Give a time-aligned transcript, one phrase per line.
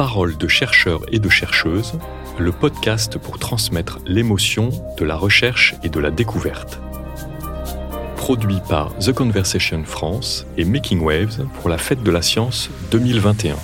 [0.00, 1.98] Paroles de chercheurs et de chercheuses,
[2.38, 6.80] le podcast pour transmettre l'émotion de la recherche et de la découverte.
[8.16, 13.56] Produit par The Conversation France et Making Waves pour la Fête de la Science 2021.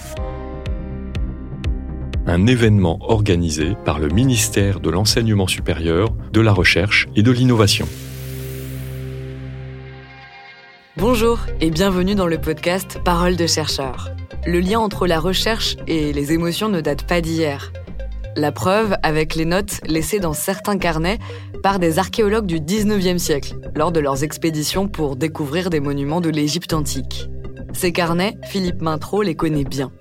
[2.26, 7.88] Un événement organisé par le ministère de l'Enseignement supérieur, de la Recherche et de l'Innovation.
[10.98, 14.08] Bonjour et bienvenue dans le podcast Paroles de chercheurs.
[14.46, 17.70] Le lien entre la recherche et les émotions ne date pas d'hier.
[18.34, 21.18] La preuve avec les notes laissées dans certains carnets
[21.62, 26.30] par des archéologues du 19e siècle lors de leurs expéditions pour découvrir des monuments de
[26.30, 27.28] l'Égypte antique.
[27.74, 29.92] Ces carnets, Philippe Mintro les connaît bien.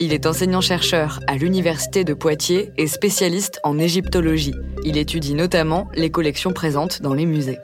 [0.00, 4.54] Il est enseignant-chercheur à l'Université de Poitiers et spécialiste en égyptologie.
[4.84, 7.58] Il étudie notamment les collections présentes dans les musées.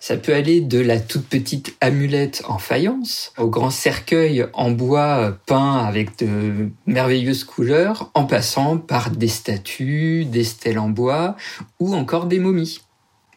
[0.00, 5.36] Ça peut aller de la toute petite amulette en faïence au grand cercueil en bois
[5.44, 11.36] peint avec de merveilleuses couleurs, en passant par des statues, des stèles en bois
[11.80, 12.80] ou encore des momies.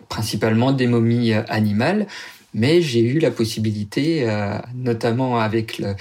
[0.08, 2.08] Principalement des momies animales,
[2.54, 5.96] mais j'ai eu la possibilité, euh, notamment avec le,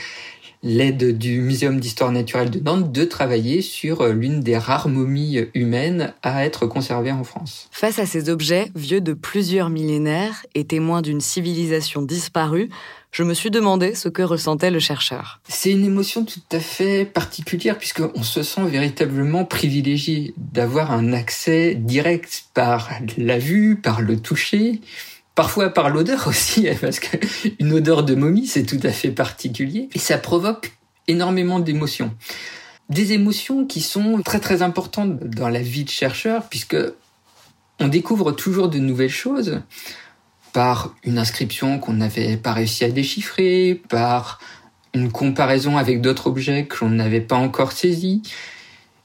[0.63, 6.15] l'aide du Muséum d'histoire naturelle de Nantes de travailler sur l'une des rares momies humaines
[6.23, 7.69] à être conservées en France.
[7.73, 12.69] Face à ces objets vieux de plusieurs millénaires et témoins d'une civilisation disparue,
[13.13, 15.41] je me suis demandé ce que ressentait le chercheur.
[15.47, 21.75] C'est une émotion tout à fait particulière puisqu'on se sent véritablement privilégié d'avoir un accès
[21.75, 24.81] direct par la vue, par le toucher,
[25.35, 29.89] Parfois par l'odeur aussi, parce qu'une odeur de momie, c'est tout à fait particulier.
[29.95, 30.73] Et ça provoque
[31.09, 32.15] énormément d'émotions.
[32.89, 36.77] Des émotions qui sont très très importantes dans la vie de chercheur, puisque
[37.81, 39.63] on découvre toujours de nouvelles choses
[40.53, 44.39] par une inscription qu'on n'avait pas réussi à déchiffrer, par
[44.95, 48.23] une comparaison avec d'autres objets que l'on n'avait pas encore saisis.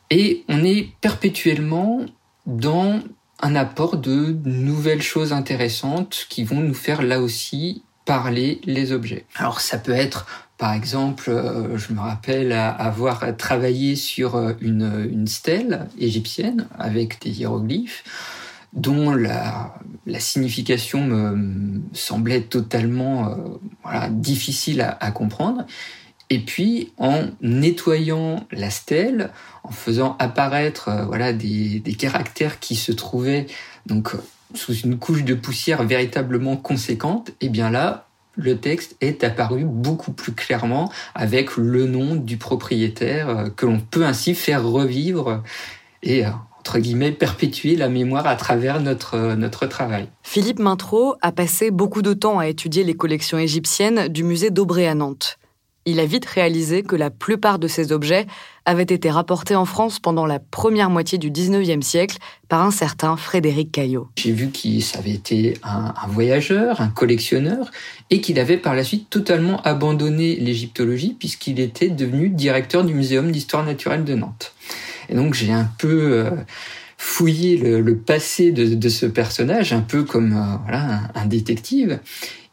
[0.09, 2.05] Et on est perpétuellement
[2.45, 3.01] dans
[3.39, 9.25] un apport de nouvelles choses intéressantes qui vont nous faire là aussi parler les objets.
[9.35, 10.25] Alors ça peut être
[10.57, 17.29] par exemple, euh, je me rappelle avoir travaillé sur euh, une, stèle égyptienne avec des
[17.29, 18.03] hiéroglyphes
[18.73, 19.75] dont la,
[20.17, 23.29] signification me semblait totalement
[23.85, 25.65] euh, difficile à comprendre.
[26.29, 29.31] Et puis, en nettoyant la stèle,
[29.63, 33.45] en faisant apparaître euh, voilà des, des, caractères qui se trouvaient
[33.85, 34.13] donc
[34.53, 39.65] sous une couche de poussière véritablement conséquente, et eh bien là, le texte est apparu
[39.65, 45.43] beaucoup plus clairement avec le nom du propriétaire euh, que l'on peut ainsi faire revivre
[46.03, 46.29] et euh,
[46.59, 50.09] entre guillemets perpétuer la mémoire à travers notre notre travail.
[50.21, 54.85] Philippe Mintro a passé beaucoup de temps à étudier les collections égyptiennes du musée d'Aubray
[54.85, 55.39] à Nantes
[55.87, 58.27] il a vite réalisé que la plupart de ces objets
[58.65, 62.17] avaient été rapportés en France pendant la première moitié du 19e siècle
[62.49, 64.09] par un certain Frédéric Caillot.
[64.17, 67.71] J'ai vu qu'il avait été un, voyageur, un collectionneur,
[68.09, 73.31] et qu'il avait par la suite totalement abandonné l'égyptologie puisqu'il était devenu directeur du Muséum
[73.31, 74.53] d'histoire naturelle de Nantes.
[75.09, 76.11] Et donc j'ai un peu...
[76.11, 76.31] Euh,
[76.99, 81.99] fouillé le, passé de, ce personnage, un peu comme euh, voilà, un détective.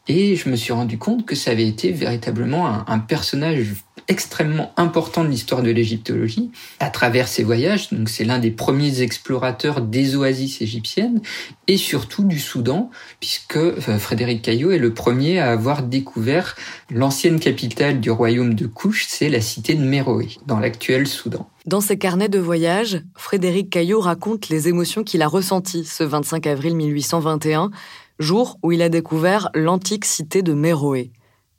[0.07, 3.73] Et je me suis rendu compte que ça avait été véritablement un, personnage
[4.07, 7.91] extrêmement important de l'histoire de l'égyptologie à travers ses voyages.
[7.91, 11.21] Donc c'est l'un des premiers explorateurs des oasis égyptiennes
[11.65, 16.55] et surtout du Soudan, puisque euh, Frédéric Caillot est le premier à avoir découvert
[16.91, 21.49] l'ancienne capitale du royaume de Kouch, c'est la cité de Méroé, dans l'actuel Soudan.
[21.65, 26.45] Dans ses carnets de voyage, Frédéric Caillot raconte les émotions qu'il a ressenties ce 25
[26.45, 27.71] avril 1821
[28.19, 31.11] jour où il a découvert l'antique cité de Méroé,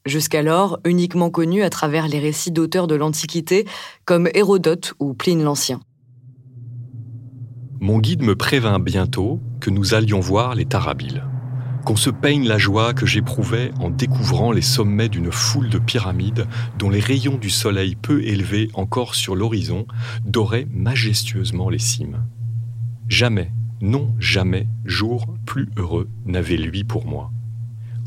[0.06, 3.66] jusqu'alors uniquement connue à travers les récits d'auteurs de l'Antiquité
[4.04, 5.80] comme Hérodote ou Pline l'Ancien.
[7.80, 11.24] Mon guide me prévint bientôt que nous allions voir les Tarabiles,
[11.84, 16.46] qu'on se peigne la joie que j'éprouvais en découvrant les sommets d'une foule de pyramides
[16.78, 19.86] dont les rayons du soleil peu élevés encore sur l'horizon
[20.24, 22.24] doraient majestueusement les cimes.
[23.08, 27.30] Jamais non, jamais, jour plus heureux n'avait lui pour moi.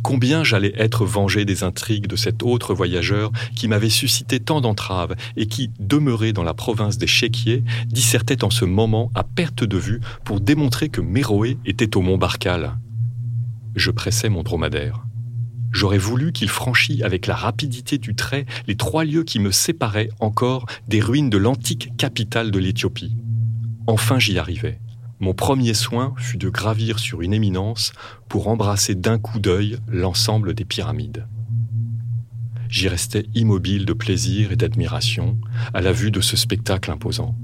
[0.01, 5.15] Combien j'allais être vengé des intrigues de cet autre voyageur qui m'avait suscité tant d'entraves
[5.35, 9.77] et qui, demeuré dans la province des Chéquiers, dissertait en ce moment à perte de
[9.77, 12.77] vue pour démontrer que Méroé était au mont Barcal.
[13.75, 15.03] Je pressais mon dromadaire.
[15.71, 20.09] J'aurais voulu qu'il franchît avec la rapidité du trait les trois lieues qui me séparaient
[20.19, 23.15] encore des ruines de l'antique capitale de l'Éthiopie.
[23.85, 24.79] Enfin j'y arrivais.
[25.19, 27.91] Mon premier soin fut de gravir sur une éminence
[28.29, 31.27] pour embrasser d'un coup d'œil l'ensemble des pyramides.
[32.69, 35.37] J'y restais immobile de plaisir et d'admiration
[35.73, 37.35] à la vue de ce spectacle imposant.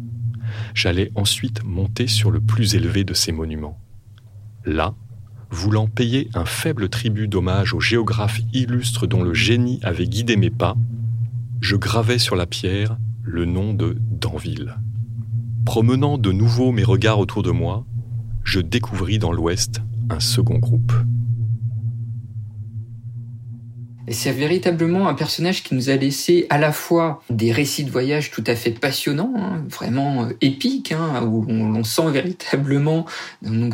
[0.73, 3.79] J'allais ensuite monter sur le plus élevé de ces monuments.
[4.63, 4.93] Là,
[5.49, 10.49] voulant payer un faible tribut d'hommage au géographe illustre dont le génie avait guidé mes
[10.49, 10.77] pas,
[11.59, 14.77] je gravais sur la pierre le nom de Danville.
[15.65, 17.85] Promenant de nouveau mes regards autour de moi,
[18.43, 20.93] je découvris dans l'ouest un second groupe.
[24.09, 28.29] C'est véritablement un personnage qui nous a laissé à la fois des récits de voyage
[28.29, 33.05] tout à fait passionnants, hein, vraiment euh, épiques, hein, où on, sent véritablement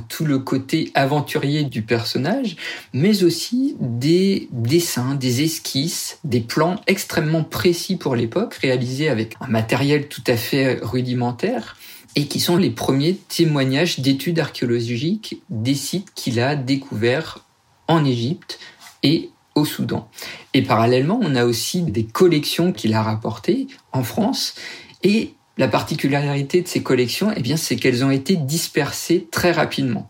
[0.09, 2.55] tout le côté aventurier du personnage,
[2.93, 9.47] mais aussi des dessins, des esquisses, des plans extrêmement précis pour l'époque, réalisés avec un
[9.47, 11.77] matériel tout à fait rudimentaire
[12.15, 17.45] et qui sont les premiers témoignages d'études archéologiques des sites qu'il a découverts
[17.87, 18.59] en Égypte
[19.03, 20.09] et au Soudan.
[20.53, 24.55] Et parallèlement, on a aussi des collections qu'il a rapportées en France.
[25.03, 30.09] Et la particularité de ces collections, eh bien, c'est qu'elles ont été dispersées très rapidement.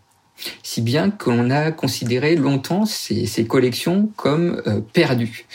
[0.62, 5.46] Si bien qu'on a considéré longtemps ces, collections comme euh, perdues.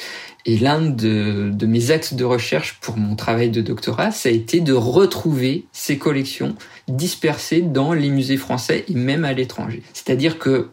[0.46, 4.32] Et l'un de, de, mes axes de recherche pour mon travail de doctorat, ça a
[4.32, 6.56] été de retrouver ces collections
[6.88, 9.84] dispersées dans les musées français et même à l'étranger.
[9.94, 10.70] C'est-à-dire que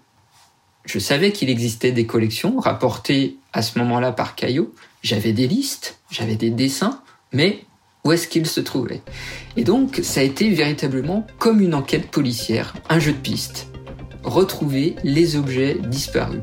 [0.85, 4.75] je savais qu'il existait des collections rapportées à ce moment-là par Caillot.
[5.03, 7.01] J'avais des listes, j'avais des dessins,
[7.33, 7.65] mais
[8.05, 9.01] où est-ce qu'ils se trouvaient?
[9.57, 13.69] Et donc, ça a été véritablement comme une enquête policière, un jeu de piste.
[14.23, 16.43] Retrouver les objets disparus.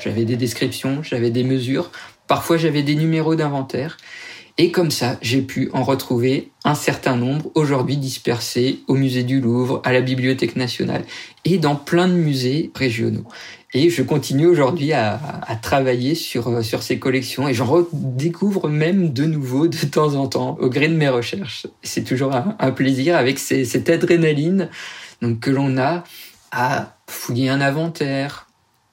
[0.00, 1.92] J'avais des descriptions, j'avais des mesures,
[2.26, 3.96] parfois j'avais des numéros d'inventaire,
[4.58, 9.40] et comme ça, j'ai pu en retrouver un certain nombre aujourd'hui dispersés au musée du
[9.40, 11.04] Louvre, à la Bibliothèque nationale
[11.44, 13.24] et dans plein de musées régionaux.
[13.74, 15.18] Et je continue aujourd'hui à,
[15.62, 20.58] travailler sur, sur ces collections et j'en redécouvre même de nouveau de temps en temps
[20.60, 21.66] au gré de mes recherches.
[21.82, 24.68] C'est toujours un, plaisir avec cette adrénaline
[25.40, 26.04] que l'on a
[26.50, 28.48] à fouiller un inventaire,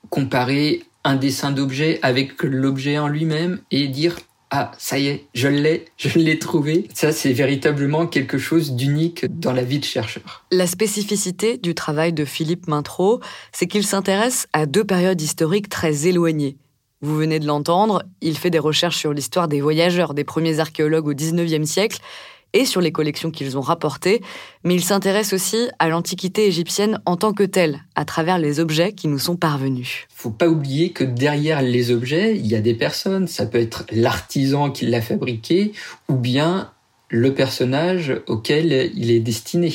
[0.10, 4.16] comparer un dessin d'objet avec l'objet en lui-même et dire
[4.52, 6.88] ah, ça y est, je l'ai, je l'ai trouvé.
[6.96, 10.44] Ça, c'est véritablement quelque chose d'unique dans la vie de chercheur.
[10.52, 13.20] La spécificité du travail de Philippe Mintro,
[13.52, 16.58] c'est qu'il s'intéresse à deux périodes historiques très éloignées.
[17.02, 21.08] Vous venez de l'entendre, il fait des recherches sur l'histoire des voyageurs, des premiers archéologues
[21.08, 22.00] au XIXe siècle,
[22.54, 24.22] et sur les collections qu'ils ont rapportées,
[24.64, 28.94] mais il s'intéresse aussi à l'Antiquité égyptienne en tant que telle, à travers les objets
[28.94, 30.08] qui nous sont parvenus.
[30.10, 33.28] Faut pas oublier que derrière les objets, il y a des personnes.
[33.28, 35.74] Ça peut être l'artisan qui l'a fabriqué,
[36.08, 36.72] ou bien
[37.10, 39.74] le personnage auquel il est destiné.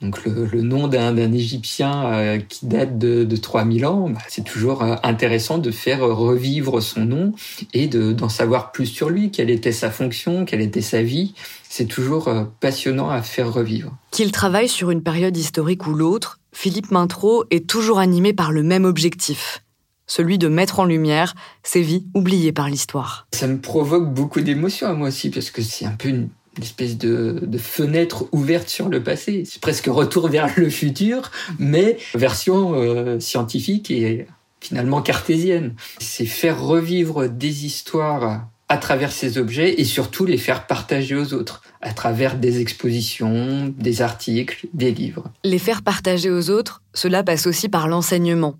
[0.00, 4.82] Donc le, nom d'un Égyptien euh, qui date de, de 3000 ans, bah, c'est toujours
[4.82, 7.34] euh, intéressant de faire revivre son nom
[7.74, 11.34] et d'en savoir plus sur lui, quelle était sa fonction, quelle était sa vie?
[11.68, 13.94] C'est toujours euh, passionnant à faire revivre.
[14.10, 18.62] Qu'il travaille sur une période historique ou l'autre, Philippe Mintro est toujours animé par le
[18.62, 19.62] même objectif,
[20.06, 23.26] celui de mettre en lumière ces vies oubliées par l'histoire.
[23.34, 26.64] Ça me provoque beaucoup d'émotions à moi aussi, parce que c'est un peu une une
[26.64, 29.44] espèce de, fenêtre ouverte sur le passé.
[29.46, 34.26] C'est presque retour vers le futur, mais version euh, scientifique et
[34.60, 35.74] finalement cartésienne.
[35.98, 41.34] C'est faire revivre des histoires à travers ces objets et surtout les faire partager aux
[41.34, 45.24] autres à travers des expositions, des articles, des livres.
[45.44, 48.54] Les faire partager aux autres, cela passe aussi par l'enseignement.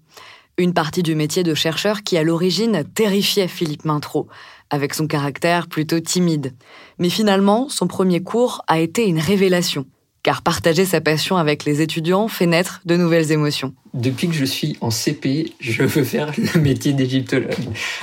[0.59, 4.28] Une partie du métier de chercheur qui à l'origine terrifiait Philippe Mintro
[4.71, 6.55] avec son caractère plutôt timide.
[6.99, 9.87] Mais finalement, son premier cours a été une révélation,
[10.23, 13.75] car partager sa passion avec les étudiants fait naître de nouvelles émotions.
[13.95, 17.55] Depuis que je suis en CP, je veux faire le métier d'égyptologue.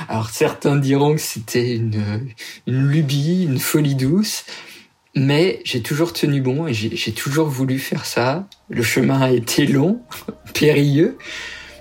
[0.08, 2.28] Alors certains diront que c'était une,
[2.66, 4.44] lubie, une folie douce,
[5.16, 8.46] mais j'ai toujours tenu bon et j'ai toujours voulu faire ça.
[8.68, 10.02] Le chemin a été long,
[10.54, 11.16] périlleux,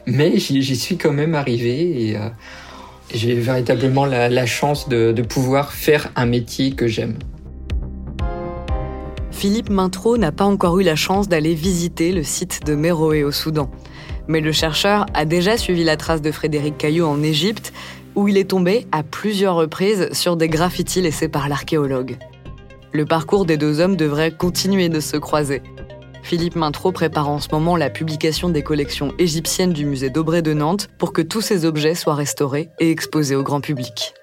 [0.05, 2.17] mais j'y suis quand même arrivé et...
[2.17, 2.29] Euh,
[3.13, 7.17] j'ai véritablement la, chance de, pouvoir faire un métier que j'aime.
[9.31, 13.31] Philippe Mintro n'a pas encore eu la chance d'aller visiter le site de Méroé au
[13.31, 13.69] Soudan.
[14.27, 17.71] Mais le chercheur a déjà suivi la trace de Frédéric Caillot en Égypte,
[18.15, 22.17] où il est tombé à plusieurs reprises sur des graffitis laissés par l'archéologue.
[22.91, 25.61] Le parcours des deux hommes devrait continuer de se croiser.
[26.27, 30.53] Philippe Mintro prépare en ce moment la publication des collections égyptiennes du musée d'Aubray de
[30.53, 34.13] Nantes pour que tous ces objets soient restaurés et exposés au grand public.